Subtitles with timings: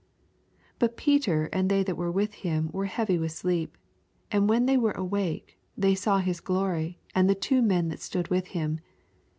[0.77, 3.77] '82 But Peter and they that were with him were heavy with sleep:
[4.31, 6.95] and when they were awake, they saw his gloiy.
[7.13, 8.79] and the two men that stood with him.